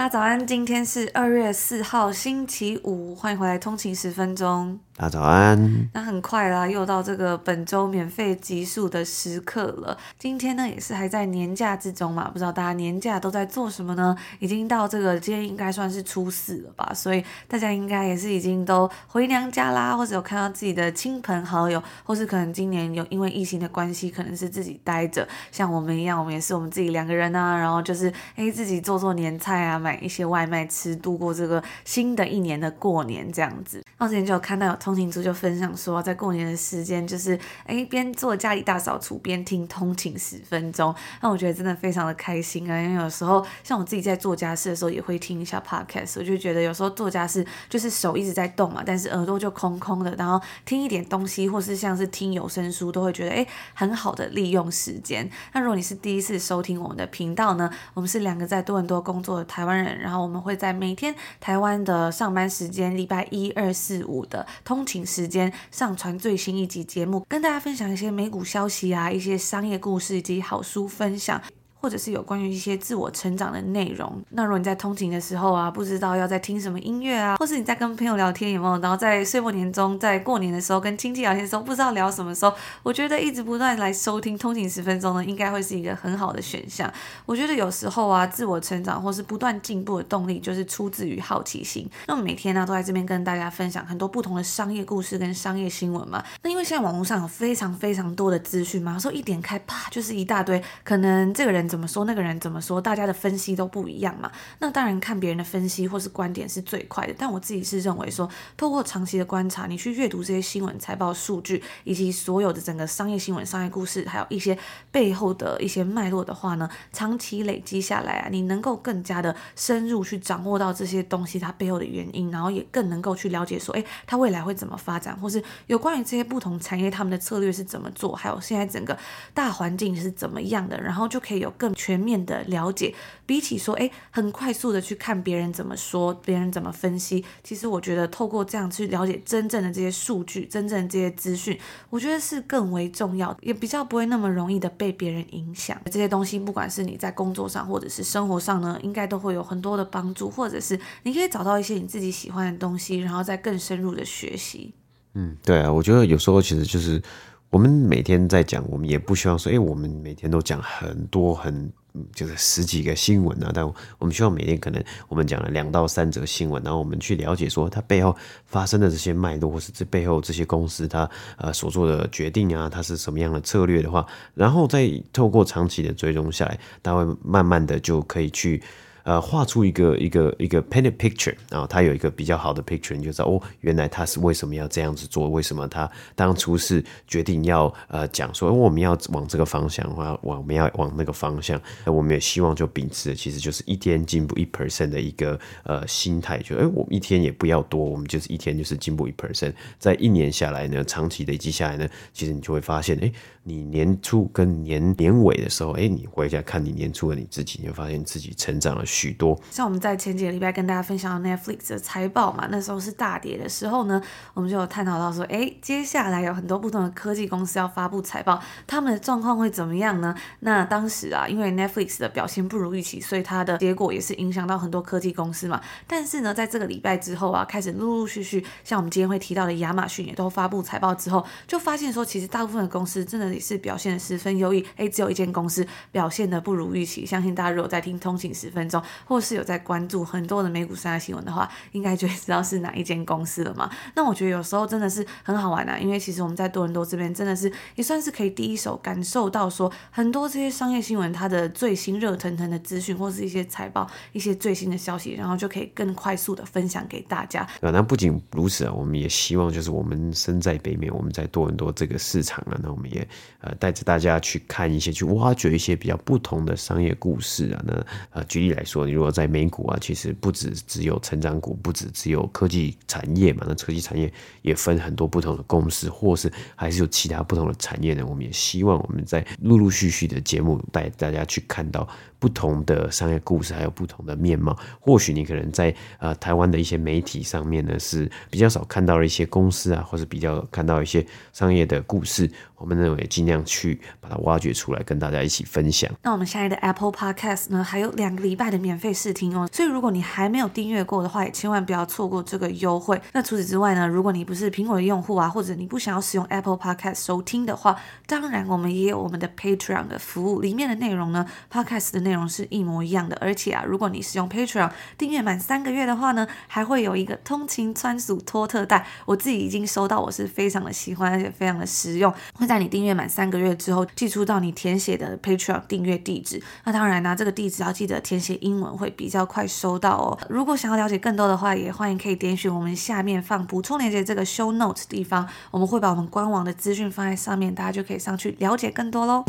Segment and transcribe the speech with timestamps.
[0.00, 4.80] 大家早安，今天是二月四号，星期五，欢迎回来通勤十分钟。
[5.00, 5.88] 大家早安。
[5.94, 9.96] 那很快啦，又到这个本周免费集数的时刻了。
[10.18, 14.14] 今天呢，也是还在年假之中嘛，不知道大家年假都在做什么呢？
[14.40, 33.82] 已经到这个今天应该算是初四了吧，所以大家应该也是已经都回娘家啦，或者有看到自己的亲朋好友，或是可能今年有因为疫情的关系，可能是自己待着，像我们一样，我们也是我们自己两个人啊，然后就是诶自己做做年菜啊，买一些外卖吃，度过这个新的一年的过年这样子。
[33.96, 42.76] 那之前就有看到有通勤族就分享说，在过年的时间，就是哎边做家里大扫除边听通勤十分钟，那我觉得真的非常的开心啊！
[42.82, 55.30] 因为有时候像我自己在做家事的时候，也会听一下 podcast，我就觉得有时候做家事就是手一直在动嘛，但是耳朵就空空的，然后听一点东西，或是像是听有声书，都会觉得哎很好的利用时间。
[55.52, 65.30] 那如果你是第一次收听我们的频道呢，我们是两个在多伦多工作的台湾人，然后我们会在每天台湾的上班时间，礼拜一、二、四、五的通勤时。
[65.30, 71.40] 间上传最新一集节目，跟大家分享一些美股消息啊，一些商业故事以及好书分享。
[71.80, 74.22] 或者是有关于一些自我成长的内容。
[74.30, 78.78] 那如果你在通勤的时候啊，不知道要在听什么音乐啊，或是你在跟朋友聊天有没有？
[78.80, 86.92] 然后在岁末年终，在过年的时候跟亲戚聊天的时候，不知道聊什么时候，我觉得一直不断来收听通勤十分钟呢，应该会是一个很好的选项。
[87.24, 91.88] 我觉得有时候啊，自我成长或是不断进步的动力，就是出自于好奇心。
[92.06, 96.22] 那么每天呢，都在这边跟大家分享很多不同的商业故事跟商业新闻嘛。
[96.42, 101.69] 那因为现在网络上有非常非常多的资讯嘛，说一点开，啪就是一大堆，可能这个人。
[101.70, 102.04] 怎么说？
[102.04, 102.80] 那个人怎么说？
[102.80, 104.30] 大家的分析都不一样嘛。
[104.58, 107.14] 那当然看别人的分析或是观点是最快的。
[107.16, 114.58] 但我自己是认为说，透过长期的观察，你去阅读这些新闻、财报、数据，以及所有的整个商业新闻、商业故事，还有一些
[114.90, 128.98] 背后的一些脉络的话呢，长期累积下来啊，你能够更加的深入去掌握到这些东西它背后的原因，然后也更能够去了解说，诶，它未来会怎么发展，或是有关于这些不同产业他们的策略是怎么做，还有现在整个
[129.32, 131.48] 大环境是怎么样的，然后就可以有。
[131.60, 132.94] 更全面的了解，
[133.26, 141.58] 比起说，哎，很快速的去看别人怎么说，别人怎么分析，其实我觉得透过这样去了解真正的这些数据，真正的这些资讯，
[141.90, 145.78] 我觉得是更为重要，也比较不会那么容易的被别人影响。
[145.84, 154.72] 这些东西，不管是你在工作上或者是生活上呢，应该都会有很多的帮助，或者是你可以找到一些你自己喜欢的东西，然后再更深入的学习。
[155.12, 157.02] 嗯，对啊，我觉得有时候其实就是。
[157.50, 161.68] 我们每天在讲，我们也不希望说，哎，我们每天都讲很多很，
[162.14, 163.50] 就是十几个新闻啊。
[163.52, 163.66] 但
[163.98, 168.16] 我们希望每天可能我们讲了两到三则新闻，然后我们去了解说它背后
[168.46, 178.62] 发生的这些脉络，或是这背后这些公司它呃所做的决定啊，它是什么样的策略的话，然后再透过长期的追踪下来，它会慢慢的就可以去。
[179.04, 185.28] 呃，画出一个一个一个 painted picture，然后他有一个比较好的 picture，你就知道哦，原来他是为什么要这样子做？
[185.28, 191.60] 为什么他当初是决定要呃讲说，我们要往这个方向，或往我们要往那个方向？
[191.86, 203.12] 我们也希望就秉持的其实就是一天进步一 percent 的一个呃心态，就哎，我们一天也不要多，我们就是一天就是进步一 percent，在一年下来呢，长期累积下来呢，其实你就会发现，哎，
[203.42, 208.84] 你年初跟年年尾的时候，哎，你回家看你年初的你自己，你会发现自己成长了。
[208.84, 214.00] 许多像我们在前几个礼拜跟大家分享的 Netflix 的财报嘛，那时候是大跌的时候呢，
[214.34, 220.14] 我们就有探讨到说，哎，接下来有很多不同的科技公司要发布财报，他们的状况会怎么样呢？
[220.40, 225.60] 那当时啊，因为 Netflix 的表现不如预期，所以它的结果也是影响到很多科技公司嘛。
[225.86, 237.06] 但是呢，在这个礼拜之后啊，开始陆陆续续，像我们今天会提到的亚马逊也都发布财报之后，就发现说，其实大部分的公司真的是表现的十分优异，哎，只有一间公司表现的不如预期。
[237.06, 238.80] 相信大家如果在听通勤十分钟。
[239.06, 243.70] 或是有在关注很多的美股商业新闻的话，应该就会知道是哪一间公司了嘛。
[243.94, 257.40] 那我觉得有时候真的是很好玩啊，因为其实我们在多伦多这边真的是也算是可以第一手感受到说很多这些商业新闻它的最新热腾腾的资讯，或是一些财报、一些最新的消息，然后就可以更快速的分享给大家。
[257.60, 263.06] 啊，那不仅如此啊，我们也希望就是我们身在北美，我们在多伦多这个市场啊，那我们也
[263.40, 267.62] 呃带着大家去看一些，去挖掘一些比较不同的商业故事啊。
[267.66, 274.12] 那呃举例来说，你如果在美股啊，其实不止只有成长股，不止只有科技产业嘛，那科技产业
[274.42, 278.04] 也分很多不同的公司，或是还是有其他不同的产业呢。
[278.06, 281.88] 我们也希望我们在陆陆续续的节目带大家去看到
[282.20, 284.56] 不同的商业故事，还有不同的面貌。
[284.78, 292.30] 或许你可能在呃台湾的一些媒体上面呢，是比较少看到了一些公司啊，或是比较看到一些商业的故事。
[292.56, 295.90] 我们认为尽量去把它挖掘出来，跟大家一起分享。
[296.02, 299.48] 那我们现在的 Apple Podcast 呢，还有两个礼拜的免费试听哦。
[299.50, 303.00] 所以如果你还没有订阅过的话，也千万不要错过这个优惠。
[303.14, 307.74] 那除此之外呢，如果你不是苹果的用户啊，或者你不想要使用 Apple Podcast 收听的话，
[308.06, 313.16] 当然我们也有我们的 Patreon 的服务，里面的内容呢，Podcast 的内内容是一模一样的。
[313.20, 318.84] 而且啊，如果你使用 Patreon 订阅满三个月的话呢，还会有一个通勤专属托特袋。
[319.06, 322.12] 我自己已经收到，我是非常的喜欢，而且非常的实用。
[322.34, 326.42] 会在你订阅满三个月之后，寄出到你填写的 Patreon 订阅地址。
[326.64, 330.18] 那当然呢，这个地址要记得填写英文，会比较快收到哦。
[330.28, 339.24] 如果想要了解更多的话，也欢迎可以点选我们下面放补充链接这个 Show Notes 地方，我们会把我们官网的资讯放在上面，大家就可以上去了解更多喽。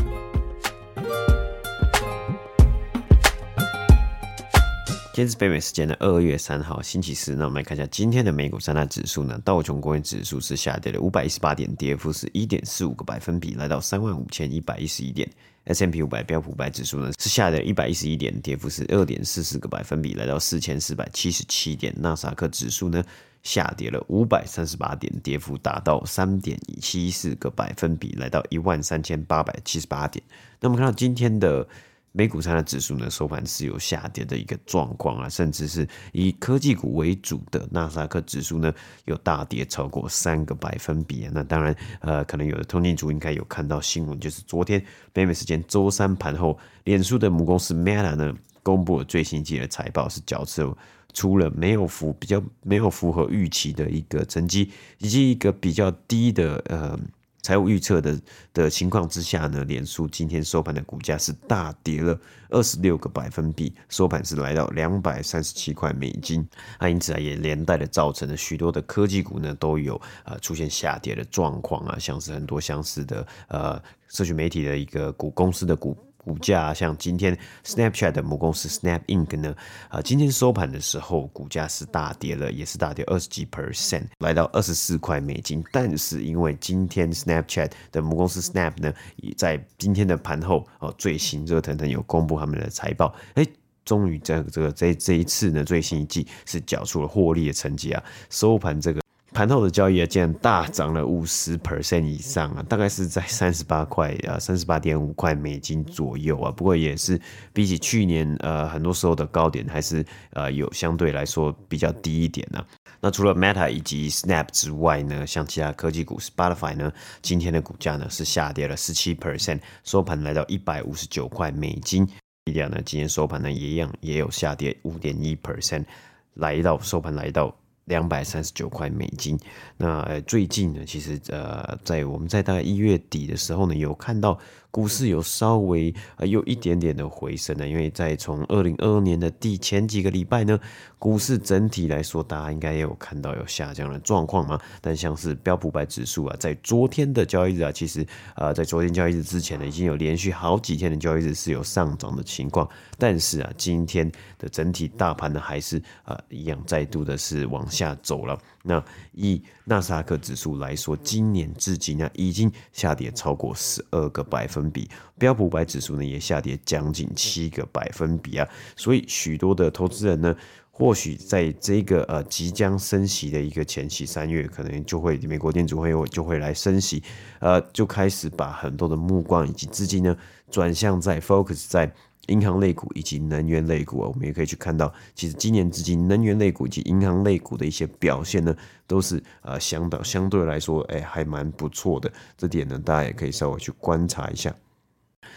[5.13, 7.35] 今天是北美时间的二月三号，星期四。
[7.35, 9.37] 那我们来看一下今天的美股三大指数呢。
[9.43, 15.29] 道琼工业指数是下跌了五百一十八点，跌幅是一点四五个百分比，来到三万五千一百一十一点。
[15.65, 21.93] S M P 五百标普五百指数呢是下跌了一百一十一点，跌幅是二点四四个百分比，来到四千四百七十七点。
[21.97, 23.03] 纳斯达克指数呢
[23.43, 30.23] 下跌了五百三十八点，跌幅达到三点七四个百分比，来到一万三千八百七十八点。
[30.61, 31.67] 那我们看到今天的。
[32.13, 38.73] 美股三大指数呢，收盘是有下跌的一个状况啊，甚至是以科技股为主的纳斯达克指数呢，
[39.05, 41.31] 有大跌超过三个百分比啊。
[41.33, 50.77] 那当然，呃，可能有的通勤族应该有看到新闻，就是昨天北美时间周三盘后，脸书的母公司 Meta 呢，公布了最新一季的财报，是缴出
[51.13, 56.99] 出了没有符比较没有符合预期的一个成绩，以及一个比较低的呃。
[57.41, 58.21] 财务预测的
[58.53, 62.17] 的情况之下呢，脸书今天收盘的股价是大跌了
[62.49, 66.47] 二十六个百分比，收盘是来到两百三十七块美金。
[66.77, 75.97] 啊因此啊，也连带的造成了许多的科技股呢都有呃出现下跌的状况啊，像是很多相似的呃社群媒体的一个股公司的股。
[76.23, 77.35] 股价像今天
[77.65, 79.55] Snapchat 的母公司 Snap Inc 呢，
[79.89, 85.63] 啊，今天收盘的时候股价是大跌了，也是大跌二十几 percent，来到二十四块美金。
[85.71, 93.43] 但是因为今天 Snapchat 的母公司 Snap 呢，也在今天的盘后哦，最新热腾腾有公布他们的财报，哎，
[93.83, 99.01] 终于在这个这这一次呢，最新一季是缴出了获利的成绩啊，收盘这个。
[99.33, 106.51] 盘后的交易啊，竟然大涨了五十 percent 以上啊，大概是在三十八块啊，三十八点五块美金左右啊。
[106.51, 107.19] 不过也是
[107.53, 112.67] 比起去年呃很多时候的高点，还是呃有相对来说比较低一点呢、啊。
[112.99, 116.91] 那除了 Meta 以及 Snap 之外呢，像其他科技股 Spotify 呢，
[117.21, 122.05] 今天的股价呢是下跌了十七 percent，收盘来到一百五十九块美金。
[122.45, 125.85] Nvidia 呢，今天收盘呢也一样也有下跌五点一 percent，
[126.33, 127.55] 来到收盘来到。
[127.91, 129.37] 两百三十九块美金。
[129.75, 134.39] 那最近呢，其实呃，在我们在大概一月底的时候呢，有看到。
[134.71, 140.57] 股市有稍微呃有一点点的回升呢，因为在从二零二二年的第前几个礼拜呢，
[140.97, 144.59] 股市整体来说，大家应该也有看到有下降的状况嘛。
[144.79, 152.67] 但像是标普百指数啊，在昨天的交易日啊，其实呃在昨天交易日之前呢，已经有连续好几天的交易日是有上涨的情况。
[152.97, 154.09] 但是啊，今天
[154.39, 158.39] 的整体大盘呢，还是呃一样再度的是往下走了。
[158.63, 168.47] 那以纳斯达克指数来说，今年至今呢，已经下跌超过十二个百分比，标普五百指数呢也下跌将近七个百分比啊。
[168.75, 170.35] 所以许多的投资人呢，
[170.69, 177.01] 或许在这个呃即将升息的一个前期，三月可能就会美国联准会就会来升息，
[177.39, 180.15] 呃，就开始把很多的目光以及资金呢
[180.49, 181.91] 转向在 focus 在。
[182.27, 192.11] 银行类股以及能源类股啊，我们也可以去看到，其实今年至今能源类股以及银行类股的一些表现呢，都是呃相当相对来说，哎，还蛮不错的。
[192.37, 194.53] 这点呢，大家也可以稍微去观察一下。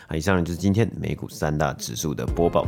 [0.06, 2.66] 啊以上呢就是今天美股三大指数的播报。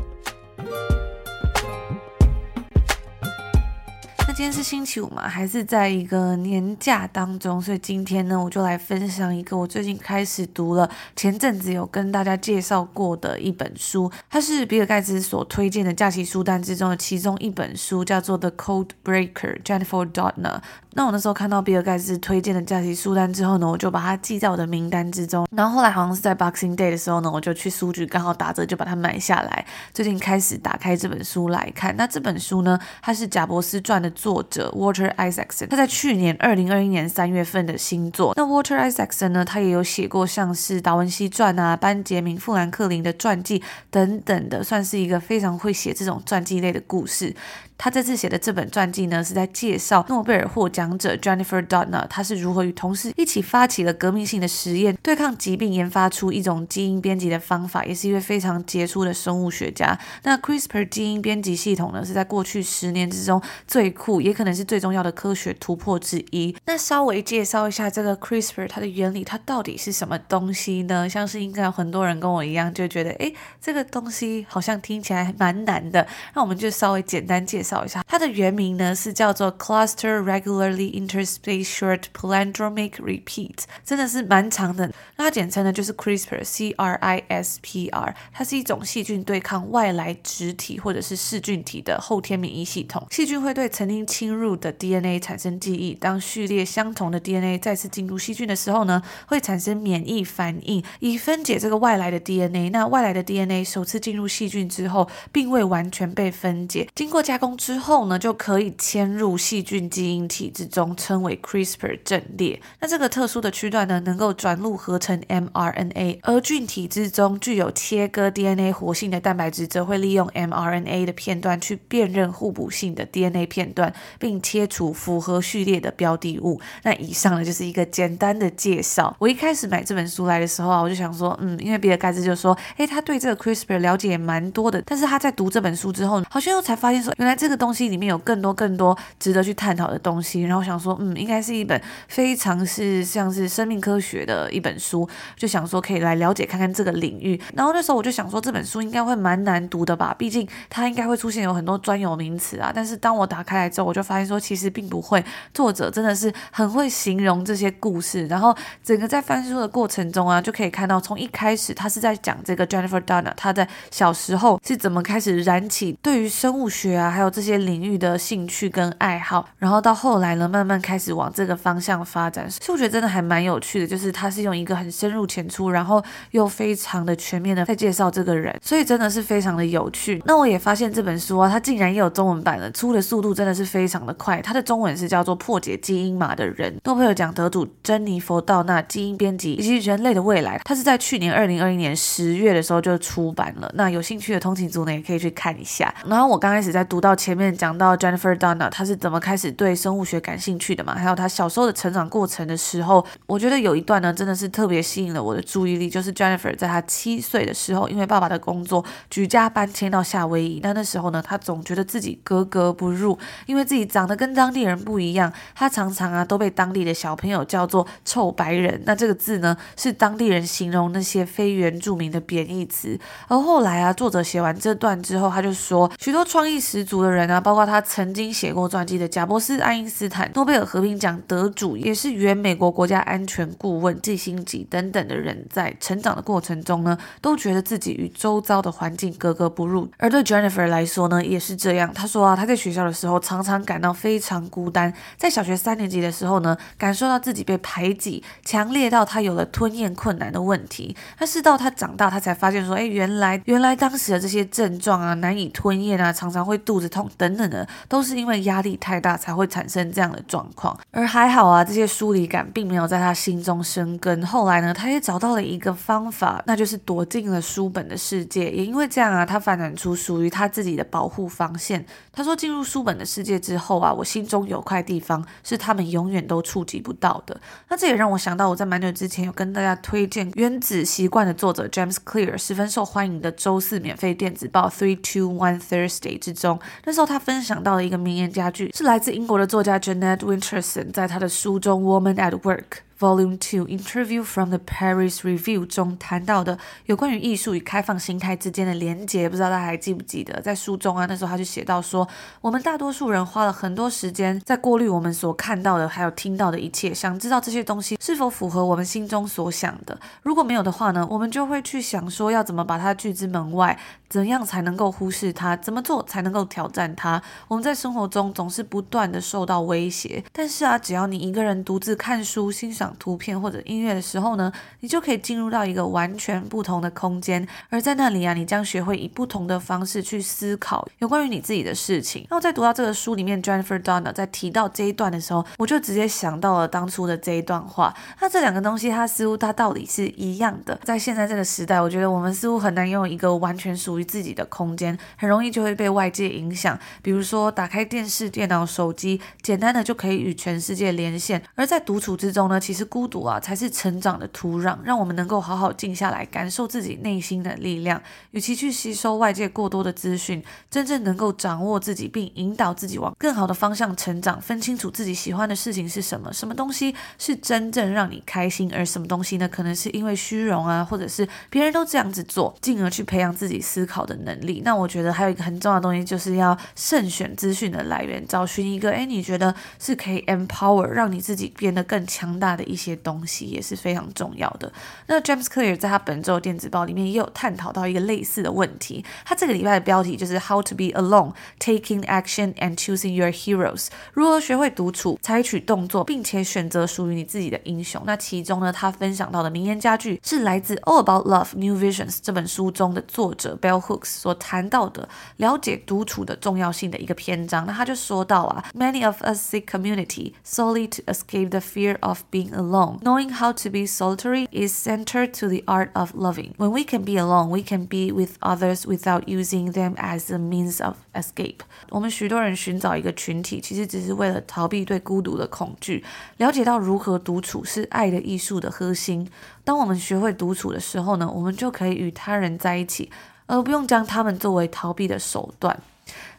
[4.37, 20.61] 今天是星期五嘛，还是在一个年假当中，所以今天呢，我就来分享一个我最近开始读了，前阵子有跟大家介绍过的一本书，它是比尔盖茨所推荐的假期书单之中的其中一本书，叫做《The Code Breaker》，Jennifer Doudna。
[20.93, 25.47] 那我那时候看到比尔盖茨推荐的假期书单之后呢，我就把它记在我的名单之中。
[25.55, 29.65] 然后后来好像是在 Boxing Day 的时候呢，我就去书局刚好打折，就把它买下来。
[29.95, 31.95] 最近开始打开这本书来看。
[31.97, 38.33] 那这本书呢，它是贾伯斯传的作者 Walter Isaacson，他在去年二零二一年三月份的新作。
[38.35, 47.33] 那 Walter Isaacson 呢，他也有写过像是达文西传啊、班杰明富兰克林的传记等等的，算是一个非常会写这种传记类的故事。
[47.79, 59.99] 他这次写的这本传记呢，是在介绍诺贝尔获奖者 Jennifer Doudna，他是如何与同事一起发起了革命性的实验，对抗疾病，研发出一种基因编辑的方法，也是一位非常杰出的生物学家。
[60.23, 66.57] 那 CRISPR 基因编辑系统呢，是在过去十年之中最酷，也可能是最重要的科学突破之一。
[66.65, 71.07] 那稍微介绍一下这个 CRISPR 它的原理，它到底是什么东西呢？
[71.07, 76.07] 像是应该有很多人跟我一样，就觉得诶，这个东西好像听起来蛮难的。
[76.35, 77.66] 那我们就稍微简单介绍。
[77.67, 84.93] 绍一下，它的原名呢是叫做 Cluster Regularly Interspersed Short Palindromic Repeat，真的是蛮长的。
[85.17, 93.05] 那它简称呢就是 CRISPR，C R I S P R，它是一种细菌对抗外来质体或者是噬菌体的后天免疫系统。
[93.11, 102.71] 细菌会对曾经侵入的 DNA 产生记忆，当序列相同的 DNA 再次进入细菌的时候呢，会产生免疫反应，以分解这个外来的 DNA。
[102.71, 107.56] 那外来的 DNA 首次进入细菌之后，并未完全被分解，经过加工。
[107.57, 112.61] 之后呢，就可以迁入细菌基因体之中，称为 CRISPR 阵列。
[112.81, 126.61] 那这个特殊的区段呢，能够转录合成 mRNA，而菌体之中具有切割 DNA 活性的蛋白质，则会利用 mRNA 的片段去辨认互补性的 DNA 片段，并切除符合序列的标的物。
[126.83, 129.15] 那以上呢，就是一个简单的介绍。
[129.19, 137.57] 我一开始买这本书来的时候啊，我就想说，嗯，因为比尔盖茨就说，诶，他对这个 CRISPR 了解也蛮多的，但是他在读这本书之后，好像又才发现说，原来这这个。
[137.57, 147.41] 东西里面有更多更多值得去探讨的东西，然后想说，嗯，应该是一本非常是像是生命科学的一本书，就想说可以来了解看看这个领域。
[147.55, 152.71] 然后那时候我就想说，这本书应该会蛮难读的吧，毕竟它应该会出现有很多专有名词啊。
[152.75, 155.25] 但是当我打开来之后，我就发现说，其实并不会，
[155.55, 158.27] 作者真的是很会形容这些故事。
[158.27, 167.57] 然后整个在翻书的过程中啊，就可以看到从一开始他是在讲这个 Jennifer Doudna，他在小时候是怎么开始燃起对于生物学啊，还有这些。
[167.67, 172.49] 领域的兴趣跟爱好，然后到后来呢，慢慢开始往这个方向发展。
[172.51, 176.01] 所以我觉得真的还蛮有趣的，就是他是用一个很深入浅出，然后
[176.33, 180.23] 又非常的全面的在介绍这个人，所以真的是非常的有趣。
[180.27, 184.41] 那我也发现这本书啊，它竟然也有中文版了，出的速度真的是非常的快。
[184.43, 193.71] 它的中文是叫做《破解基因码的人》，诺贝尔奖得主珍妮佛·道纳基因编辑以及人类的未来，它是在去年二零二一年十月的时候就出版了。
[193.75, 195.93] 那有兴趣的通勤族呢，也可以去看一下。
[196.07, 197.37] 然后我刚开始在读到前。
[197.37, 200.95] 面讲到 Jennifer Doudna，他是怎么开始对生物学感兴趣的嘛？
[200.95, 222.99] 还有他小时候的成长过程的时候，我觉得有一段呢，真的是特别吸引了我的注意力，就是 Jennifer 在他七岁的时候，因为爸爸的工作举家搬迁到夏威夷，那那时候呢，他总觉得自己格格不入，因为自己长得跟当地人不一样，他常常啊都被当地的小朋友叫做臭白人，那这个字呢是当地人形容那些非原住民的贬义词。
[223.29, 227.16] 而后来啊，作者写完这段之后，他就说，许多创意十足的人。
[227.17, 239.89] 人啊包括他曾经写过传记的贾伯斯、爱因斯坦、诺贝尔和平奖得主，也是原美国国家安全顾问季星级等等的人，在成长的过程中呢，都觉得自己与周遭的环境格格不入。
[239.97, 241.93] 而对 Jennifer 来说呢，也是这样。
[241.95, 250.95] 他说啊，他在学校的时候常常感到非常孤单，在小学三年级的时候呢，感受到自己被排挤，强烈到他有了吞咽困难的问题。
[251.19, 260.79] 但是到他长大，他才发现说，哎，原来原来当时的这些症状啊，难以吞咽啊，常常会肚子等等的，都是因为压力太大才会产生这样的状况。
[260.91, 264.25] 而还好啊，这些疏离感并没有在他心中生根。
[264.25, 268.51] 后来呢，他也找到了一个方法，那就是躲进了书本的世界。
[268.51, 271.85] 也因为这样啊，他发展出属于他自己的保护防线。
[272.13, 277.39] 他说，进入书本的世界之后啊，我心中有块地方是他们永远都触及不到的。
[277.69, 287.07] 那这也让我想到，我在蛮久之前有跟大家推荐《原子习惯》的作者 James Clear 十分受欢迎的周四免费电子报 Three Two One Thursday 之中，那时候。
[287.07, 292.59] 他分享到了一个名言佳句，是来自英国的作家 Janet Winterson 在他的书中《Woman at Work》
[292.99, 300.41] Volume Two Interview from the Paris Review 中谈到的有关于艺术与开放心态之间的连结，不知道大家还记不记得？
[300.41, 302.09] 在书中啊，那时候他就写到说，
[302.41, 309.99] 我们大多数人花了很多时间在过滤我们所看到的，还有听到的一切，想知道这些东西是否符合我们心中所想的。
[310.23, 317.23] 如果没有的话呢，我们就会去想说要怎么把它拒之门外，怎样才能够忽视它，怎么做才能够挑战它。
[317.49, 332.27] 我们在生活中总是不断的受到威胁，但是啊，只要你一个人独自看书、欣赏图片或者音乐的时候呢，你就可以进入到一个完全不同的空间，而在那里啊，你将学会以不同的方式去思考有关于你自己的事情。
[332.31, 337.95] 那我在读到这个书里面，Jennifer Doudna 在提到这一段的时候，我就直接想到了当初的这一段话。
[338.21, 340.79] 那这两个东西，它似乎它到底是一样的。
[340.83, 346.79] 在现在这个时代，我觉得我们似乎很难拥有一个完全属于自己的空间，很容易就会被外界影响。
[347.03, 351.43] 比如说，打开电视、电脑、手机，简单的就可以与全世界连线。
[351.55, 358.01] 而在独处之中呢，其孤独啊，才是成长的土壤，让我们能够好好静下来，感受自己内心的力量。
[358.33, 374.63] 与其去吸收外界过多的资讯，真正能够掌握自己，并引导自己往更好的方向成长，分清楚自己喜欢的事情是什么，什么东西是真正让你开心，而什么东西呢，可能是因为虚荣啊，或者是别人都这样子做，进而去培养自己思考的能力。
[374.65, 384.71] 那我觉得还有一个很重要的东西，就是要慎选资讯的来源，找寻一个诶，你觉得是可以 empower 让你自己变得更强大的一些东西，也是非常重要的。
[385.07, 398.03] 那 James Clear 在他本周电子报里面也有探讨到一个类似的问题，他这个礼拜的标题就是 How to be alone, taking action and choosing your heroes，如何学会独处，采取动作，并且选择属于你自己的英雄。
[398.05, 407.67] 那其中呢，他分享到的名言佳句是来自《All About Love: New Visions》这本书中的作者 Bell Hooks 所谈到的了解独处的重要性的一个篇章。
[407.67, 413.00] 那他就说到啊，Many of us seek community solely to escape the fear of being alone.
[413.04, 416.54] Knowing how to be solitary is central to the art of loving.
[416.58, 420.38] When we can be alone, we can be with others without using them as a
[420.38, 421.60] means of escape.
[421.90, 426.04] 我们许多人寻找一个群体，其实只是为了逃避对孤独的恐惧。
[426.38, 429.30] 了解到如何独处是爱的艺术的核心。
[429.64, 433.12] 当我们学会独处的时候呢，我们就可以与他人在一起，
[433.46, 435.78] 而不用将他们作为逃避的手段。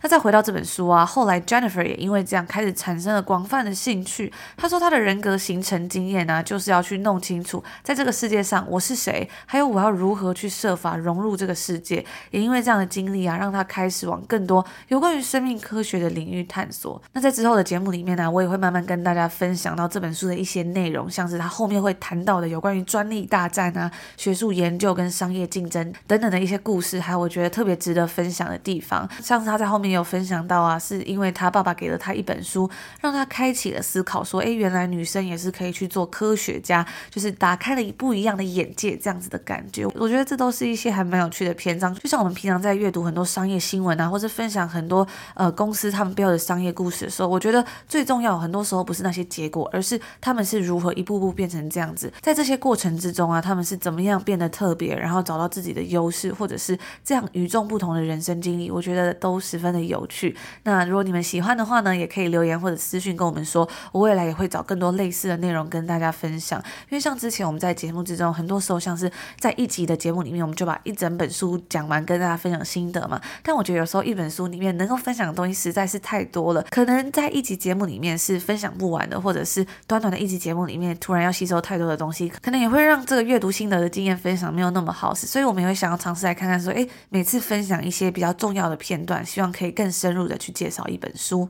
[0.07, 4.31] 再回到这本书啊，后来 Jennifer 也因为这样开始产生了广泛的兴趣。
[4.55, 12.05] 她说她的人格形成经验呢，就是要去弄清楚，在这个世界上我是谁，还有我要如何去设法融入这个世界。
[12.31, 17.01] 也因为这样的经历啊，让她开始往更多有关于生命科学的领域探索。
[17.13, 29.97] 那在之后的节目里面呢，我也会慢慢跟大家分享到这本书的一些内容，像是他后面会谈到的有关于专利大战啊、学术研究跟商业竞争等等的一些故事，还有我觉得特别值得分享的地方，像是他在后面。
[29.98, 32.70] 有分享到啊，是因为他爸爸给了他一本书，
[33.01, 39.86] 让他开启了思考，说，诶，原来女生也是可以去做科学家，就是打开了一不一样的眼界，这样子的感觉。
[39.96, 59.87] 我觉得这都是一些还蛮有趣的篇章，就像我们平常在阅读很多商业新闻啊，或者分享很多呃公司他们背后的商业故事的时候，我觉得最重要，很多时候不是那些结果，而是他们是如何一步步变成这样子，在这些过程之中啊，他们是怎么样变得特别，然后找到自己的优势，或者是这样与众不同的人生经历，我觉得都十分的。
[59.87, 60.35] 有趣。
[60.63, 66.61] 那如果你们喜欢的话呢，也可以留言或者私讯跟我们说，我未来也会找更多类似的内容跟大家分享。
[66.90, 69.09] 因为像之前我们在节目之中，很多时候像是
[69.40, 73.22] 在一集的节目里面，我们就把一整本书讲完，跟大家分享心得嘛。
[73.42, 85.13] 但我觉得有时候一本书里面能够分享的东西实在是太多了，可能在一集节目里面是分享不完的，或者是短短的一集节目里面突然要吸收太多的东西，可能也会让这个阅读心得的经验分享没有那么好。
[85.13, 89.67] 所以我们也会想要尝试来看看说，诶，每次分享一些比较重要的片段，希望可以。
[89.68, 91.48] 以更深入的去介绍一本书。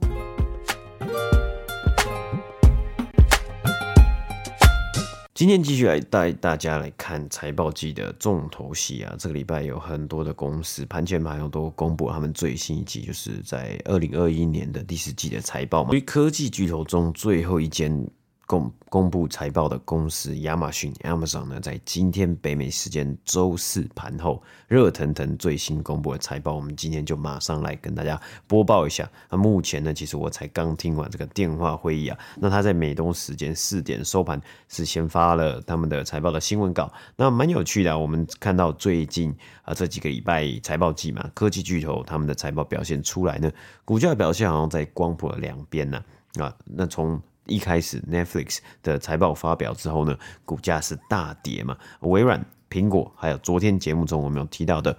[5.33, 9.15] 今天继续来带大家来看财报季的重头戏啊！
[9.19, 15.93] 这个礼拜有很多的公司盘前盘后都公布了他们最新一季，就是在二零二一年的第四季的财报嘛。
[15.93, 18.09] 于科技巨头中最后一间。
[18.47, 29.07] 公公布财报的公司亚马逊 Amazon 呢，在今天北美时间周四盘后热腾腾最新公布的财报，我们今天就马上来跟大家播报一下。
[29.29, 37.97] 那目前呢，其实我才刚听完这个电话会议啊，那他在美东时间四点收盘是先发了他们的财报的新闻稿，那蛮有趣的啊。
[37.97, 43.51] 我们看到最近啊这几个礼拜财报季嘛，科技巨头他们的财报表现出来呢，
[43.83, 46.01] 股价表现好像在光谱的两边呢
[46.39, 51.77] 啊，那从一开始 Netflix 的财报发表之后呢，股价是大跌嘛。
[52.01, 54.97] 微软、苹果，还有昨天节目中我们有提到的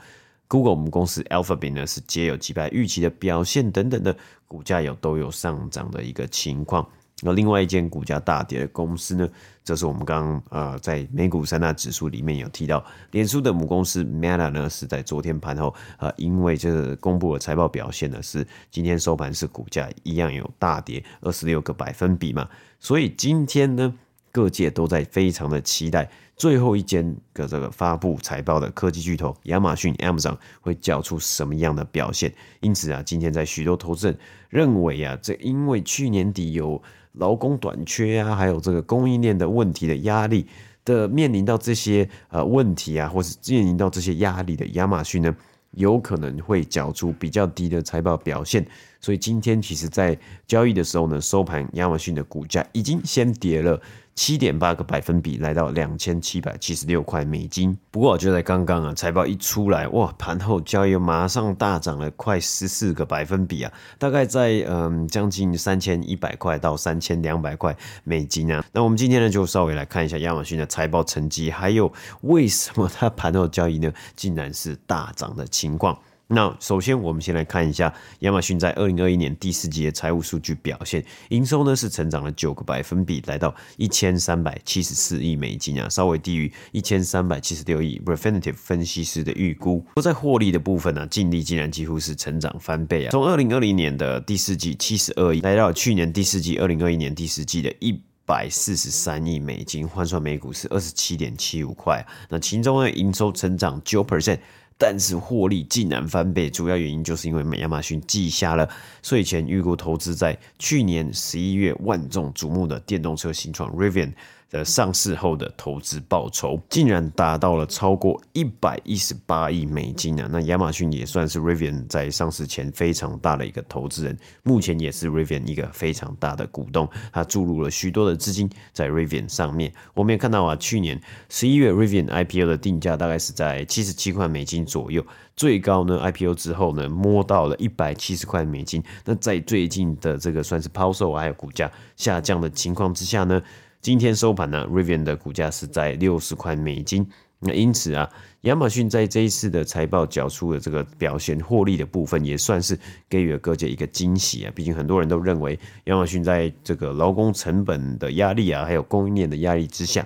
[0.49, 6.89] Google 我们公司 Alphabet 呢，是皆有击败预期的表现等等的，股价有都有上涨的一个情况。
[7.21, 9.29] 那另外一间股价大跌的公司呢，
[9.65, 23.93] 这是我们刚刚呃在美股三大指数里面有提到，脸书的母公司 Meta 呢是在昨天盘后呃因为这个公布了财报表现呢，是今天收盘是股价一样有大跌二十六个百分比嘛，所以今天呢
[24.31, 34.17] 各界都在非常的期待最后一间的这个发布财报的科技巨头亚马逊 Amazon 会交出什么样的表现，因此啊今天在许多投资人
[34.49, 36.81] 认为啊这因为去年底有
[37.13, 40.47] 劳工短缺啊，还有这个供应链的问题的压力
[40.85, 45.35] 的面临到这些呃问题啊，或是面临到这些压力的亚马逊呢，
[45.73, 48.67] 有可能会缴出比较低的财报表现。
[49.01, 53.81] 所以今天其实在交易的时候呢，收盘亚马逊的股价已经先跌了。
[54.15, 57.79] 七点八个百分比，来到两千七百七十六块美金。
[57.89, 68.65] 不过就在刚刚啊，财报一出来，哇，盘后交易马上大涨了快十四个百分比啊，大概在嗯将近三千一百块到三千两百块美金啊。
[68.73, 75.97] 那我们今天呢，就稍微来看一下亚马逊的财报成绩，还有为什么它盘后交易呢，竟然是大涨的情况。
[76.31, 81.03] 那首先，我们先来看一下亚马逊在二零二一年第四季的财务数据表现。
[81.31, 89.83] 营收呢是成长了九个百分比，来到一千三百七十四亿美金啊，稍微低于一千三百七十六亿 Refinitiv 分析师的预估。
[89.95, 102.07] 而在获利的部分呢、啊，净利竟然几乎是成长翻倍啊，从二零二零年的第四季七十二亿，来到去年第四季二零二一年第四季的一百四十三亿美金，换算每股是二十七点七五块。
[102.29, 104.41] 那其中呢，营收成长九 percent。
[104.79, 108.67] 但是获利竟然翻倍，主要原因就是因为美亚马逊记下了
[109.03, 114.13] 税前预估投资，在去年十一月万众瞩目的电动车新创 Rivian。
[114.51, 120.29] 的上市后的投资报酬竟然达到了超过一百一十八亿美金啊！
[120.31, 129.73] 那亚马逊也算是 Rivian 在上市前非常大的一个投资人，目前也是 Rivian 一个非常大的股东，他注入了许多的资金在 Rivian 上面。
[129.93, 135.05] 我们也看到啊，去年十一月 Rivian IPO 的定价大概是在七十七块美金左右，
[135.37, 138.83] 最高呢 IPO 之后呢摸到了一百七十块美金。
[139.05, 143.43] 那在最近的这个算是抛售还有股价下降的情况之下呢，
[143.81, 147.09] 今天收盘呢，Rivian 的股价是在六十块美金。
[147.41, 148.11] 那因此啊，
[148.41, 152.77] 亚马逊在这一次的财报缴出的这个表现，获利的部分也算是
[153.09, 154.53] 给予了各界一个惊喜啊。
[154.53, 160.05] 毕竟很多人都认为亚马逊在这个劳工成本的压力啊，还有供应链的压力之下。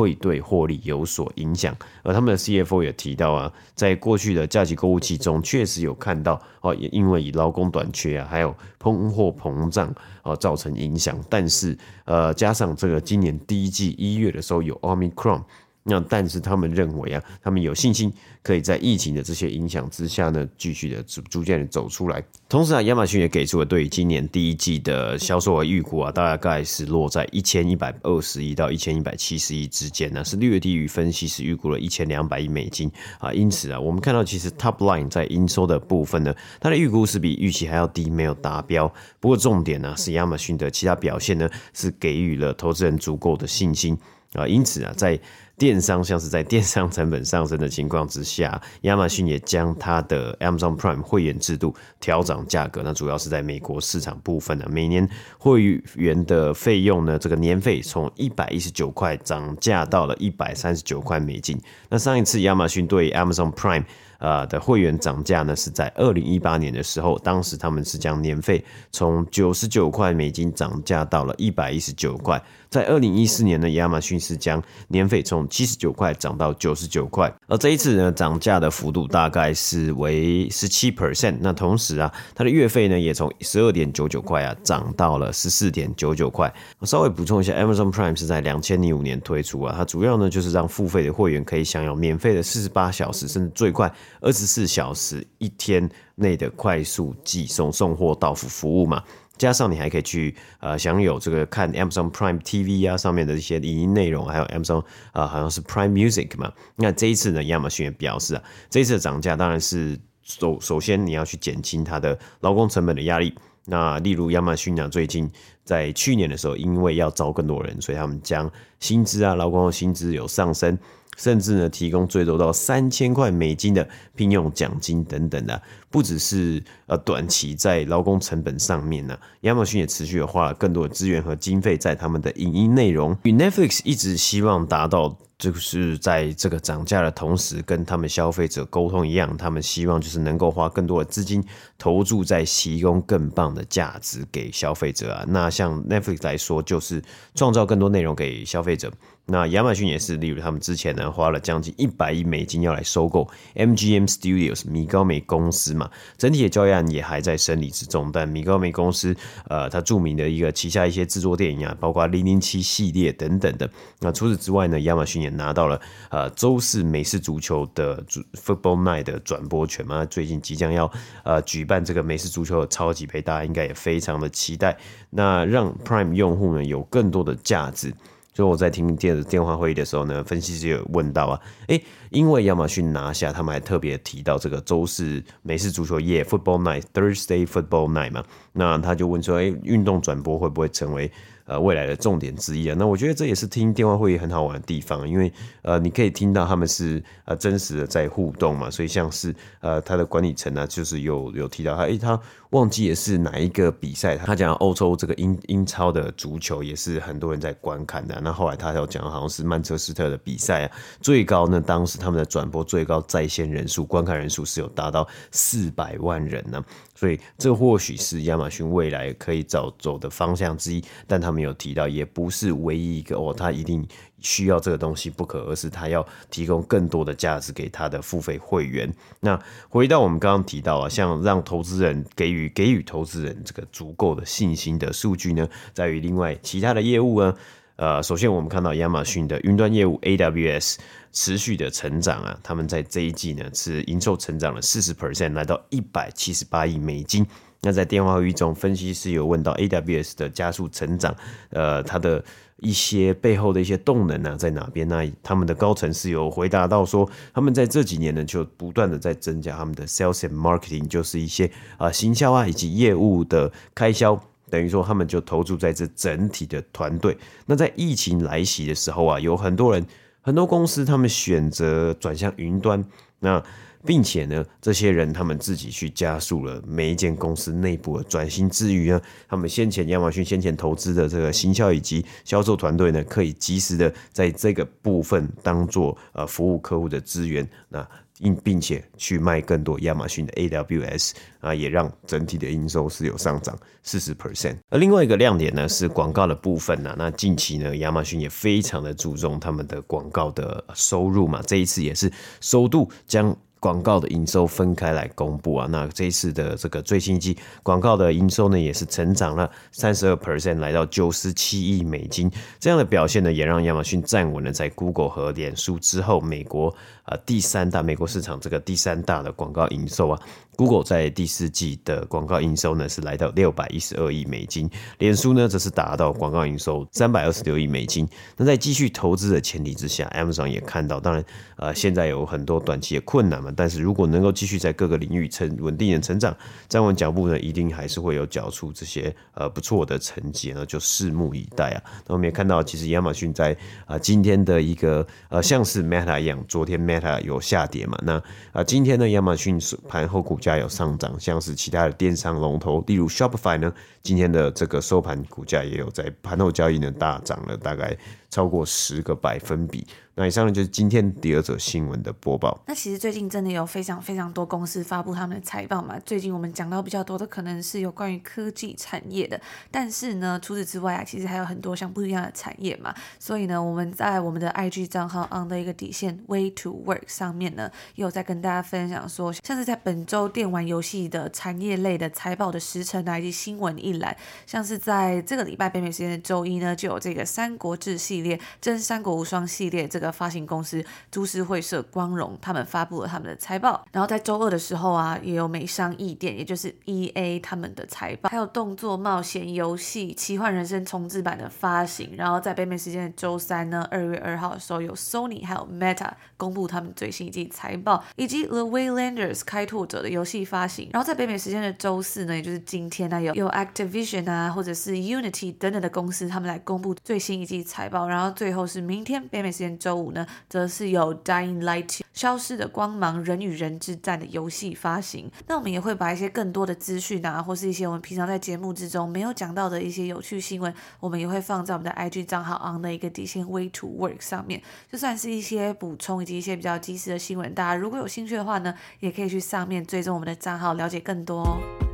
[0.00, 15.42] 会对获利有所影响，而他们的 CFO 也提到啊，在过去的假期购物季中，确实有看到哦，也因为以劳工短缺啊，还有通货膨胀而造成影响，但是呃，加上这个今年第一季一月的时候有 Omicron。
[15.82, 18.12] 那但是他们认为啊，他们有信心
[18.42, 22.22] 可以在疫情的这些影响之下呢，继续的逐逐渐的走出来。
[22.48, 33.32] 同时啊，亚马逊也给出了对于今年第一季的销售额预估啊，大概是落在一千一百二十亿到一千一百七十亿之间呢，是略低于分析师预估了一千两百亿美金啊。
[33.32, 38.92] 因此啊，我们看到其实 Top Line 在营收的部分呢，它的预估是比预期还要低，没有达标。
[39.18, 43.96] 不过重点呢，是亚马逊的其他表现呢，是给予了投资人足够的信心
[44.34, 44.46] 啊。
[44.46, 45.18] 因此啊，在
[45.56, 52.80] 电商像是在电商成本上升的情况之下，亚马逊也将它的 Amazon Prime 会员制度调涨价格。
[52.82, 61.60] 那主要是在美国市场部分呢，每年会员的费用呢，这个年费从一百一十九块涨价到了一百三十九块美金。
[61.90, 63.84] 那上一次亚马逊对 Amazon Prime
[64.18, 72.42] 呃的会员涨价呢，是在二零一八年的时候，当时他们是将年费从九十九块美金涨价到了一百一十九块。
[72.70, 81.36] 在二零一四年呢，亚马逊是将年费从七十九块涨到九十九块，而这一次呢，涨价的幅度大概是为十七 percent。
[81.40, 86.52] 那同时啊，它的月费呢也从十二点九九块啊涨到了十四点九九块。
[86.78, 93.92] 我稍微补充一下，Amazon Prime 是在两千零五年推出啊，它主要呢就是让付费的会员可以享有免费的四十八小时，甚至最快。
[94.20, 99.02] 二十四小时一天内的快速寄送送货到付服务嘛，
[99.40, 104.80] 加上你还可以去呃享有这个看 Amazon Prime TV 啊上面的一些影音内容，还有 Amazon
[105.12, 106.52] 啊、呃、好像是 Prime Music 嘛。
[106.76, 113.34] 那这一次呢，亚马逊也表示啊，这一次的涨价当然是首首先你要去减轻它的劳工成本的压力。
[113.64, 115.30] 那例如亚马逊呢，最近
[115.64, 120.78] 在去年的时候，因为要招更多人，所以他们将薪资啊劳工的薪资有上升。
[121.20, 125.60] 甚至呢，提供最多到三千块美金的聘用奖金等等的。
[125.90, 135.18] 不只是呃短期在劳工成本上面呢，亚马逊也持续的花了更多的资源和经费在他们的影音内容，与 Netflix 一直希望达到。
[135.40, 141.42] 就是在这个涨价的同时，跟他们消费者沟通一样，他们希望就是能够花更多的资金
[141.78, 145.24] 投注在提供更棒的价值给消费者啊。
[145.26, 147.02] 那像 Netflix 来说，就是
[147.34, 148.92] 创造更多内容给消费者。
[149.26, 158.10] 那亚马逊也是，例如他们之前呢花了将近一百亿美金要来收购 MGM Studios 米高梅公司嘛，整体的交易案也还在审理之中。
[158.12, 159.14] 但米高梅公司
[159.48, 163.70] 呃，它著名的一个旗下一些制作电影啊，包括零零七系列等等的。
[164.00, 165.80] 那除此之外呢，亚马逊也拿到了
[166.10, 168.04] 呃周四美式足球的
[168.34, 170.90] Football Night 的转播权嘛，最近即将要
[171.22, 174.76] 呃举办这个美式足球的超级杯，大家应该也非常的期待。
[175.10, 177.94] 那让 Prime 用户呢有更多的价值。
[178.40, 188.24] 所以我在听电电话会议的时候呢，分析师有问到啊，诶，因为亚马逊拿下，他们还特别提到这个周四美式足球夜 （Football Night），Thursday Football Night 嘛，
[188.54, 191.12] 那他就问说，诶，运动转播会不会成为？
[191.50, 195.32] 呃，未来的重点之一啊，那我觉得这也是听电话会议很好玩的地方，因为
[195.62, 202.16] 呃，你可以听到他们是呃真实的在互动嘛，所以像是呃他的管理层呢，就是有有提到他，诶，他
[202.50, 216.64] 忘记也是哪一个比赛，他讲欧洲这个英英超的足球也是很多人在观看的，那后来他有讲好像是曼彻斯特的比赛啊，最高呢，当时他们的转播最高在线人数、观看人数是有达到四百万人呢。
[217.00, 223.82] 所以这或许是亚马逊未来可以走走的方向之一，但他们有提到，也不是唯一一个哦，他一定
[224.20, 228.92] 需要这个东西不可，而是他要提供更多的价值给他的付费会员。
[229.20, 237.34] 那回到我们刚刚提到啊，像让投资人给予给予投资人这个足够的信心的数据呢，在于另外其他的业务呢。
[237.80, 240.76] 呃，首先我们看到亚马逊的云端业务 AWS
[241.12, 247.26] 持续的成长啊，他们在这一季呢是营收成长了四十 percent，来到一百七十八亿美金。
[247.62, 251.16] 那在电话会议中，分析师有问到 AWS 的加速成长，
[251.48, 252.22] 呃，它的
[252.58, 254.86] 一些背后的一些动能呢、啊、在哪边？
[254.86, 264.22] 那他们的高层是有回答到说，他们在这几年呢就不断的在增加他们的 sales and marketing，就是一些啊、行销啊以及业务的开销。
[264.50, 267.16] 等于说，他们就投注在这整体的团队。
[267.46, 269.86] 那在疫情来袭的时候啊，有很多人、
[270.20, 272.84] 很多公司，他们选择转向云端。
[273.20, 273.42] 那
[273.82, 287.48] 并且呢，这些人他们自己去加速了每一间公司内部的转型之余呢，他们先前亚马逊先前投资的这个行销以及销售团队呢，可以及时的在这个部分当做呃服务客户的资源。
[287.70, 287.86] 那
[288.20, 294.56] 并并且去卖更多亚马逊的 AWS 啊，也让整体的营收是有上涨四十 percent。
[294.68, 296.94] 而另外一个亮点呢，是广告的部分呢。
[296.98, 303.36] 那近期呢，亚马逊也非常的注重他们的广告的收入嘛，这一次也是首度将。
[303.60, 312.30] 广告的营收分开来公布啊，那这一次的这个最新一季广告的营收呢，也是成长了三十二 percent，来到九十七亿美金。
[312.58, 320.20] 这样的表现呢，也让亚马逊站稳了在 Google 和脸书之后，美国啊第三大美国市场这个第三大的广告营收啊。
[320.60, 324.68] Google 在第四季的广告营收呢是来到六百一十二亿美金，
[324.98, 328.06] 脸书呢则是达到广告营收三百二十六亿美金。
[328.36, 331.24] 那在继续投资的前提之下，Amazon 也看到，当然
[331.56, 336.36] 呃现在有很多短期的困难嘛，但是如果能够继续在各个领域成稳定的成长，
[336.68, 341.82] 站稳脚步呢，一定还是会有缴出这些呃不错的成绩，那就拭目以待啊。
[342.06, 343.52] 那我们也看到，其实亚马逊在
[343.86, 350.49] 啊、呃、今天的一个呃像是 Meta 一样，昨天 Meta 有下跌嘛，那啊、呃、今天呢亚马逊盘后股价。
[350.58, 357.96] 有上涨，像是其他的电商龙头，例如 Shopify 呢，今天的这个收盘股价也有在盘后交易呢大涨了，大概
[358.30, 359.86] 超过十个百分比。
[360.16, 362.60] 那以上呢就是今天第二则新闻的播报。
[362.66, 365.98] 那其实最近真的有非常非常多公司发布他们的财报嘛。
[366.04, 369.40] 最近我们讲到比较多的可能是有关于科技产业的，
[369.70, 372.94] 但是呢，除此之外啊，其实还有很多像不一样的产业嘛。
[373.18, 384.14] 所以呢，我们在我们的 IG 账号 on 的一个底线 Way to Work 上面呢，也有在跟大家分享说，像是在本周电玩游戏的产业类的财报的时程啊，以及新闻一览，
[384.46, 390.10] 像是在这个礼拜北美时间的周一呢，就有这个《三国志》系列、《真三国无双》系列这个。
[390.20, 393.82] 发行公司株式会社光荣，他们发布了他们的财报。
[393.90, 402.12] 然后在周二的时候啊，也有美商易电，也就是 EA 他们的财报，还有动作冒险游戏《奇幻人生》重置版的发行。
[402.18, 410.88] 然后在北美时间的周三呢，二月二号的时候，有 Sony 还有 Meta 公布他们最新一季财报，以及 The Waylanders 开拓者的游戏发行。
[410.90, 418.08] 然后在北美时间的周四呢，也就是今天呢，有有 Activision 啊，或者是 Unity 等等的公司，他们来公布最新一季财报。
[418.08, 425.30] 然后最后是明天北美时间周五呢，则是有 Dying Light 消失的光芒人与人之战的游戏发行。
[425.46, 437.52] 那我们也会把一些更多的资讯啊，或是一些我们平常在节目之中没有讲到的一些有趣新闻，我们也会放在我们的 IG 账号 on 的一个底线 Way to Work 上面，就算是一些补充以一些比较及时的新闻。
[437.54, 441.89] 大家如果有兴趣的话呢，也可以去上面追踪我们的账号，了解更多哦。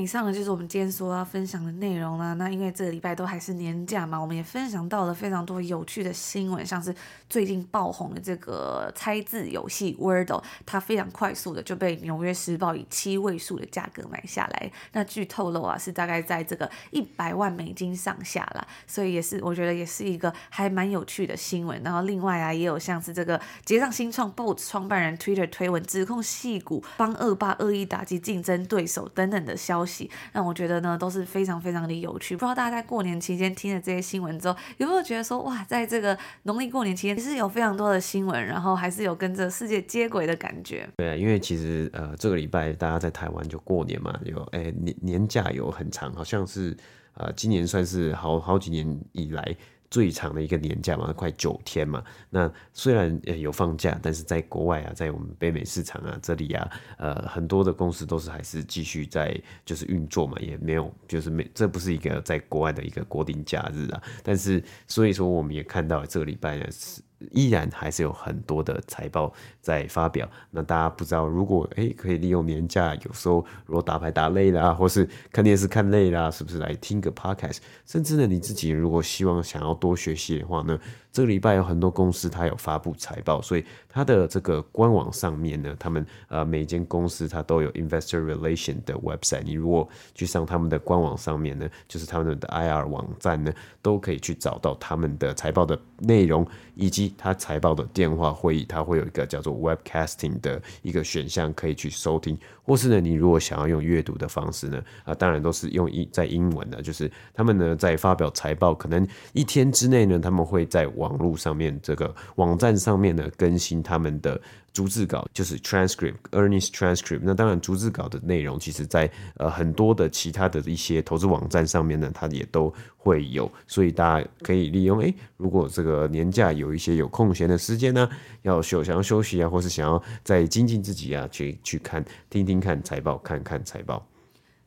[0.00, 2.34] 以上呢，就是我们今天所要分享的内容啦。
[2.34, 6.94] 那因为这个礼拜都还是年假嘛，我们也分享到了非常多有趣的新闻，像是
[7.28, 14.70] 最近爆红的这个猜字游戏 Wordle，它非常快速的就被纽约时报以七位数的价格买下来。
[14.92, 21.82] 那据透露啊，是大概在这个一百万美金上下啦，所以也是我觉得也是一个还蛮有趣的新闻。
[21.82, 29.85] 然后另外啊，也有像是这个结账新创 Boat 创办人 Twitter 推文指控戏骨帮恶霸恶意打击竞争对手等等的消息。
[30.32, 32.34] 让我觉得呢都是非常非常的有趣。
[32.34, 40.88] 不知道大家在过年期间听了这些新闻之后，有没有觉得说哇，在这个农历过年期间，其实有非常多的新闻，然后还是有跟着世界接轨的感觉。
[40.96, 46.76] 对，因为其实呃这个礼拜大家在台湾就过年嘛，有哎年年假有很长，好像是
[47.14, 49.56] 呃今年算是好好几年以来。
[49.90, 52.02] 最长的一个年假嘛，快九天嘛。
[52.30, 64.02] 那虽然有放假，但是在国外啊，在我们北美市场啊这里啊，呃，很多的公司都是还是继续在就是运作嘛，也没有就是没这不是一个在国外的一个国定假日啊。
[64.22, 67.02] 但是所以说，我们也看到这个礼拜呢是。
[67.30, 70.28] 依然还是有很多的财报在发表。
[70.50, 77.58] 那大家不知道，如果诶可以利用年假，有时候如果打牌打累了，或是看电视看累了，是不是来听个 podcast？
[77.86, 80.78] 甚至呢，你自己如果希望想要多学习的话呢，
[81.16, 89.42] 这个礼拜有很多公司它有发布财报，所以它的这个官网上面呢，他们呃每间公司它都有 investor relation 的 website。
[89.42, 93.50] 你如果去上他们的官网上面呢，就是他们的 IR 网站呢，
[93.80, 97.14] 都可以去找到他们的财报的内容以及。
[97.16, 102.36] 他财报的电话会议，它会有一个叫做 webcasting 的一个选项，可以去收听。
[102.66, 106.82] 或是呢，你如果想要用阅读的方式呢，啊，当然都是用英在英文的。
[106.82, 114.38] 就是他们呢在发表财报，可能一天之内呢，他们会在网络上面这个网站上面呢更新他们的。
[114.76, 117.20] 逐字稿就是 transcript，earnings transcript。
[117.22, 123.50] 那当然，逐字稿的内容，其实在呃很多的其他的一些投资网站上面呢，它也都会有。
[123.66, 128.06] 所以大家可以利用，诶，如果这个年假有一些有空闲的时间呢，
[128.42, 134.06] 要休想要休息啊，或是想要再精进自己啊，去去看听听看财报，看看财报。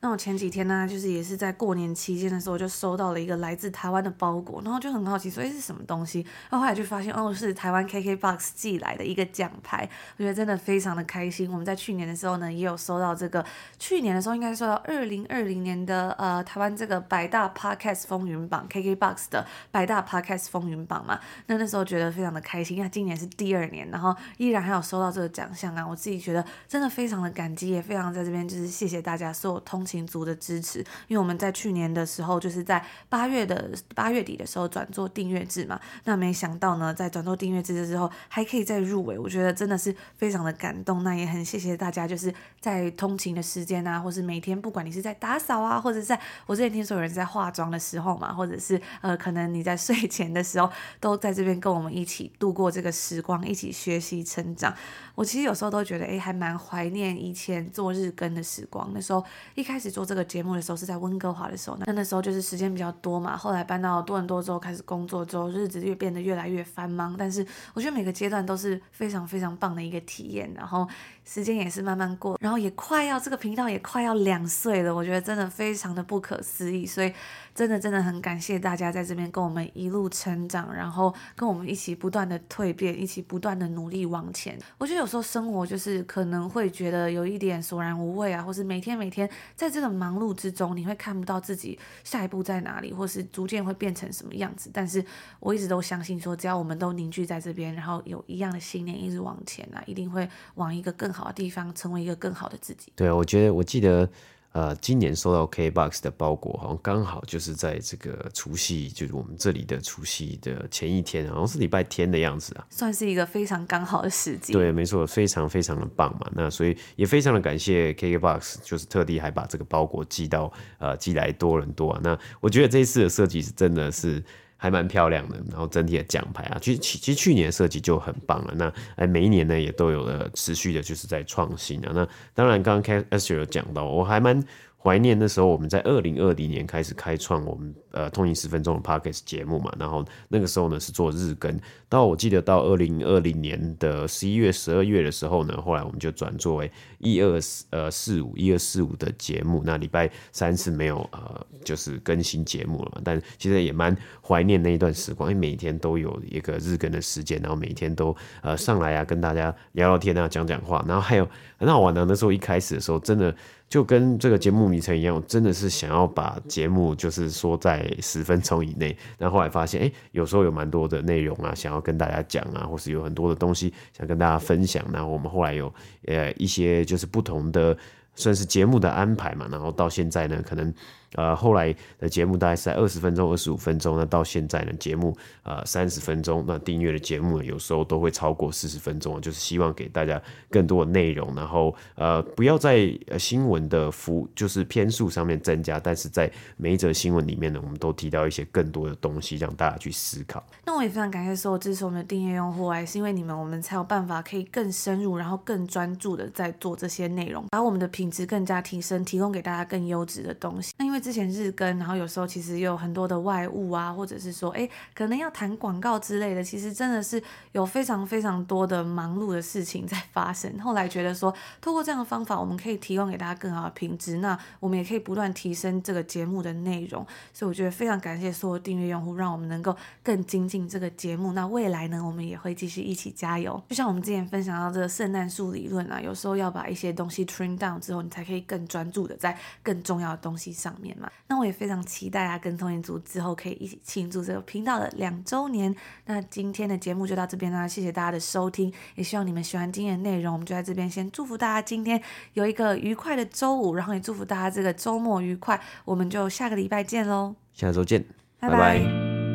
[0.02, 6.26] 那我前几天呢，就是也是在过年期间的时候，就收到了一个来自台湾的包裹，然后就很好奇，说诶是什么东西？
[6.50, 11.52] 然后后来就发现，哦，是台湾 KKBOX 寄来的一个奖牌，我觉得真的非常的开心。
[11.52, 13.46] 我们在去年的时候呢，也有收到这个，
[13.78, 29.86] 去年的时候应该收到二零二零年的呃台湾这个百大 Podcast 风云榜 KKBOX 的百大 Podcast 风云榜嘛，那那时候觉得非常的开心，因为今年是第二年，然后依然还有收到这个奖项啊，我自己觉得真的非常的感激，也非常在这边就是谢谢大家所有通。
[29.90, 41.04] 群组的支持，因为我们在去年的时候，就是在八月的八月底的时候转做订阅制嘛，那没想到呢，在转做订阅制的时候，还可以再入围，我觉得真的是非常的感动。
[41.04, 54.74] 那也很谢谢大家，就是在通勤的时间啊，或是每天，不管你是在打扫啊，或者在我之前听说有人在化妆的时候嘛，或者是呃，可能你在睡前的时候，都在这边跟我们一起度过这个时光，一起学习成长。
[55.20, 58.90] 我其实有时候都觉得，哎，还蛮怀念以前做日更的时光。
[58.94, 59.22] 那时候
[59.54, 63.36] 一开始做这个节目的时候是在温哥华的时候，那那时候就是时间比较多嘛。
[63.36, 67.18] 后来搬到多伦多之后开始工作之后，日子越变得越来越繁忙。
[67.20, 70.50] 但是我觉得每个阶段都是非常非常棒的一个体验。
[70.56, 70.88] 然后
[71.26, 76.86] 时间也是慢慢过，然后也快要这个频道也快要两岁了，我觉得真的非常的不可思议。
[76.86, 77.14] 所以
[77.54, 84.58] 真的真的很感谢大家在这边跟我们一路成长，然后跟我们一起不断的蜕变，一起不断的努力往前。
[84.78, 85.09] 我觉得有。
[85.10, 94.70] 说生活就是可能会觉得有一点索然无味啊，或是每天每天在这个忙碌之中，你会看不到自己下一步在哪里，或是逐渐会变成什么样子。
[94.72, 95.04] 但是
[95.40, 102.94] 我一直都相信说，只要我们都凝聚在这边，然后有一样的信念，一直往前啊，一定会往一个更好的地方，成为一个更好的自己。
[102.96, 104.08] 对，我觉得我记得。
[104.52, 114.52] 呃，今年收到 KBox 的包裹，好像刚好就是在这个除夕，就是我们这里的除夕的前一天，好像是礼拜天的样子啊，算是一个非常刚好的时机。
[114.54, 116.30] 对，没错，非常非常的棒嘛。
[116.34, 122.02] 那所以也非常的感谢 KKBox，就是特地还把这个包裹寄到呃寄来多伦多啊。
[122.04, 124.24] 那我觉得这一次的设计是真的是。
[124.62, 128.54] 还蛮漂亮的，然后整体的奖牌啊，其实其其实去年的设计就很棒了。
[128.58, 131.92] 那哎，每一年呢也都有了持续的，就是在创新啊。
[131.96, 134.44] 那当然，刚刚开阿 Sir 有讲到，我还蛮
[134.82, 147.38] 怀念那时候我们在二零二零年开始开创我们呃通勤十分钟的 Podcast 节目嘛，然后那个时候呢是做日更，到我记得到二零二零年的十一月、十二月的时候呢，后来我们就转作为一二
[147.72, 153.94] 呃四五一二四五的节目，那礼拜三是没有呃就是更新节目了嘛，但其实也蛮
[154.26, 161.28] 怀念那一段时光，因为每天都有一个日更的时间，然后每天都呃上来啊跟大家聊聊天啊讲讲话，然后还有
[161.58, 163.36] 很好玩的，那时候一开始的时候真的。
[163.70, 168.98] 就跟这个节目名称一样，我真的是想要把节目就是说在十分钟以内。
[169.18, 174.84] 然后后来发现，哎，有时候有蛮多的内容啊，想要跟大家讲啊，或是有很多的东西想跟大家分享。
[174.92, 175.72] 然后我们后来有
[176.08, 177.78] 呃一些就是不同的
[178.16, 179.48] 算是节目的安排嘛。
[179.52, 180.74] 然后到现在呢，可能。
[181.14, 192.88] 呃，后来的节目大概是在二十分钟、二十五分钟，那到现在呢，节目呃三十分钟，那订阅的节目呢，有时候都会超过四十分钟，就是希望给大家更多的内容，然后呃不要在
[193.18, 200.46] 新闻的幅就是篇数上面增加，但是在每一则新闻里面呢，我们都提到一些更多的东西，让大家去思考。
[200.66, 210.74] 那我也非常感谢所有支持我们的订阅用户，还是因为你们，我们才有办法可以更深入，然后更专注的在做这些内容，把我们的品质更加提升，提供给大家更优质的东西。
[210.78, 217.22] 那因为之前日更，然后有时候其实有很多的外务啊，或者是说，哎，可能要谈广告之类的，其实真的是
[217.54, 220.60] 有非常非常多的忙碌的事情在发生。
[220.60, 227.06] 后来觉得说，透过这样的方法，我们可以提供给大家更好的品质，那我们也可以不断提升这个节目的内容。
[227.34, 231.34] 所以我觉得非常感谢所有订阅用户，让我们能够更精进这个节目。
[231.34, 233.62] 那未来呢，我们也会继续一起加油。
[233.70, 241.12] 就像我们之前分享到这个圣诞树理论啊，有时候要把一些东西 trim down 之后，你才可以更专注的在更重要的东西上面嘛。
[241.28, 245.76] 那我也非常期待啊，跟通勤族之后可以一起庆祝这个频道的两周年。
[246.06, 250.34] 那今天的节目就到这边啦，谢谢大家的收听，也希望你们喜欢今天的内容。
[250.34, 252.02] 我们就在这边先祝福大家今天
[252.34, 255.60] 有一个愉快的周五，然后也祝福大家这个周末愉快。
[255.86, 258.04] 我们就下个礼拜见喽，下周见，
[258.40, 258.58] 拜拜。
[258.58, 259.29] 拜拜。